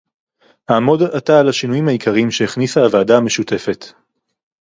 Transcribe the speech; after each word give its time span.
אעמוד 0.71 1.03
עתה 1.03 1.39
על 1.39 1.49
השינויים 1.49 1.87
העיקריים 1.87 2.31
שהכניסה 2.31 2.81
הוועדה 2.83 3.17
המשותפת 3.17 3.85